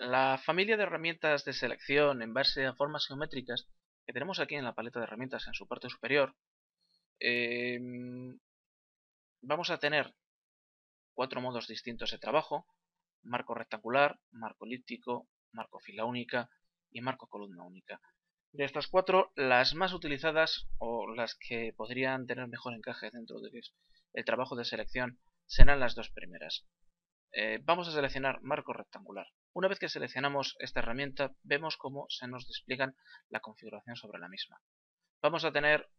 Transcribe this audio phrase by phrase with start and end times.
[0.00, 3.68] La familia de herramientas de selección en base a formas geométricas
[4.06, 6.34] que tenemos aquí en la paleta de herramientas en su parte superior,
[7.18, 8.40] em,
[9.42, 10.14] vamos a tener
[11.12, 12.66] cuatro modos distintos de trabajo,
[13.22, 16.48] marco rectangular, marco elíptico, marco fila única
[16.90, 18.00] y marco columna única.
[18.52, 24.24] De estas cuatro, las más utilizadas o las que podrían tener mejor encaje dentro del
[24.24, 26.66] trabajo de selección serán las dos primeras.
[27.32, 29.26] Eh, vamos a seleccionar marco rectangular.
[29.52, 32.96] Una vez que seleccionamos esta herramienta, vemos cómo se nos despliegan
[33.28, 34.62] la configuración sobre la misma.
[35.20, 35.90] Vamos a tener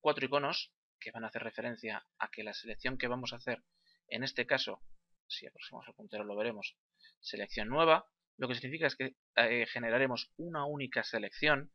[0.00, 3.62] cuatro iconos que van a hacer referencia a que la selección que vamos a hacer,
[4.08, 4.82] en este caso,
[5.28, 6.76] si aproximamos el puntero lo veremos,
[7.20, 11.72] selección nueva, lo que significa es que eh, generaremos una única selección.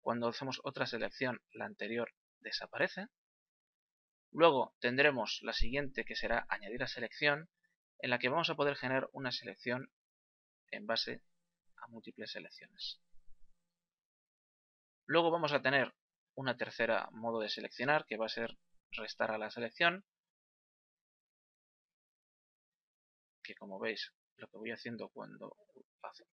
[0.00, 3.08] Cuando hacemos otra selección, la anterior desaparece.
[4.30, 7.50] Luego tendremos la siguiente que será añadir a selección
[7.98, 9.90] en la que vamos a poder generar una selección
[10.70, 11.22] en base
[11.76, 13.00] a múltiples selecciones.
[15.06, 15.92] Luego vamos a tener
[16.34, 18.56] una tercera modo de seleccionar que va a ser
[18.92, 20.04] restar a la selección
[23.42, 25.56] que como veis lo que voy haciendo cuando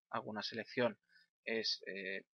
[0.09, 0.99] hago una selección
[1.43, 2.25] es eh,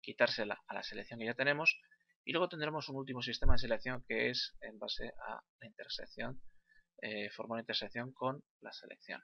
[0.00, 1.80] quitársela a la selección que ya tenemos
[2.24, 6.40] y luego tendremos un último sistema de selección que es en base a la intersección
[7.02, 9.22] eh, formar intersección con la selección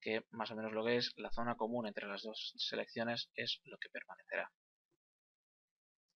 [0.00, 3.60] que más o menos lo que es la zona común entre las dos selecciones es
[3.64, 4.50] lo que permanecerá.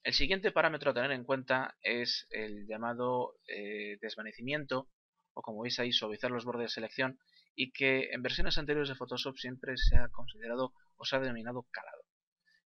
[0.02, 4.88] El siguiente parámetro a tener en cuenta es el llamado eh, desvanecimiento
[5.32, 7.18] o como veis ahí suavizar los bordes de selección
[7.56, 11.66] y que en versiones anteriores de Photoshop siempre se ha considerado o se ha denominado
[11.70, 12.02] calado.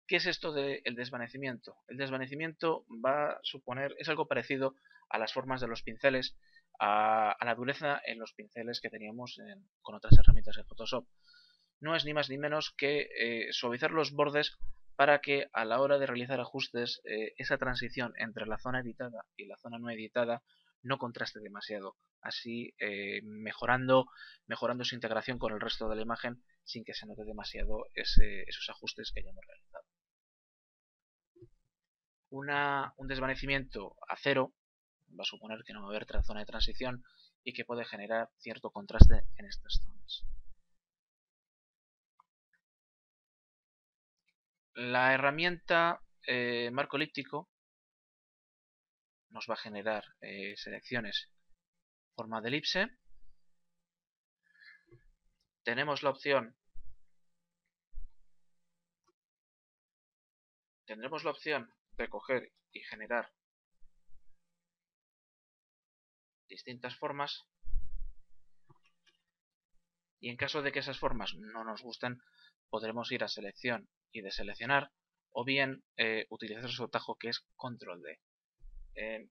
[0.07, 1.77] ¿Qué es esto del desvanecimiento?
[1.87, 4.75] El desvanecimiento va a suponer, es algo parecido
[5.09, 6.37] a las formas de los pinceles
[6.79, 9.39] a, la dureza en los pinceles que teníamos
[9.81, 11.07] con otras herramientas de Photoshop.
[11.79, 14.57] No es ni más ni menos que eh, suavizar los bordes
[14.95, 19.25] para que a la hora de realizar ajustes eh, esa transición entre la zona editada
[19.35, 20.41] y la zona no editada
[20.83, 24.05] no contraste demasiado, así eh, mejorando,
[24.45, 28.69] mejorando su integración con el resto de la imagen sin que se note demasiado esos
[28.69, 29.85] ajustes que hayamos realizado.
[32.97, 34.53] un desvanecimiento a cero
[35.09, 37.03] va a suponer que no va a haber zona de transición
[37.43, 40.25] y que puede generar cierto contraste en estas zonas.
[44.73, 47.49] La herramienta eh, marco elíptico
[49.29, 51.29] nos va a generar eh, selecciones
[52.15, 52.89] forma de elipse.
[55.63, 56.55] Tenemos la opción
[60.85, 63.31] tendremos la opción de coger y generar
[66.47, 67.45] distintas formas
[70.19, 72.19] y en caso de que esas formas no nos gusten
[72.69, 74.91] podremos ir a selección y deseleccionar
[75.31, 78.19] o bien eh, utilizar su atajo que es control D.
[78.95, 79.29] Eh,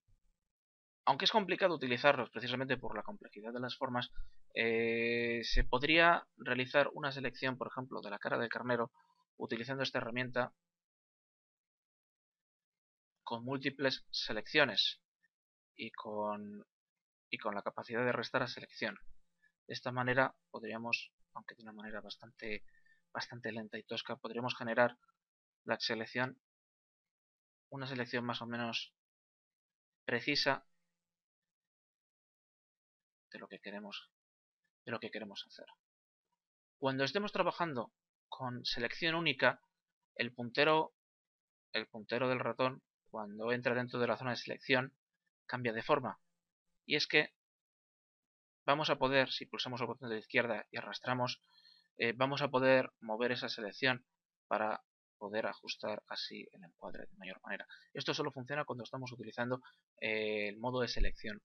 [1.07, 4.11] aunque es complicado utilizarlos precisamente por la complejidad de las formas,
[4.55, 8.93] eh, se podría realizar una selección, por ejemplo, de la cara del carnero
[9.37, 10.53] utilizando esta herramienta
[13.23, 15.01] con múltiples selecciones
[15.75, 16.65] y con
[17.34, 18.97] y con la capacidad de restar a selección.
[19.67, 22.65] De esta manera podríamos, aunque de una manera bastante,
[23.12, 24.97] bastante lenta y tosca, podríamos generar
[25.65, 26.41] la selección,
[27.71, 28.95] una selección más o menos
[30.05, 30.65] precisa
[33.33, 34.12] de lo que queremos,
[34.84, 35.66] de lo que queremos hacer.
[36.78, 37.93] Cuando estemos trabajando
[38.28, 39.61] con selección única,
[40.15, 40.95] el puntero,
[41.72, 44.97] el puntero del ratón, cuando entra dentro de la zona de selección,
[45.47, 46.21] cambia de forma
[46.87, 47.31] y es que
[48.67, 51.41] vamos a poder, si pulsamos el botón de la izquierda y arrastramos,
[51.98, 54.04] eh, vamos a poder mover esa selección
[54.48, 54.83] para
[55.19, 57.66] poder ajustar así el encuadre de mayor manera.
[57.92, 59.63] Esto solo funciona cuando estamos utilizando
[60.01, 61.41] eh, el modo de selección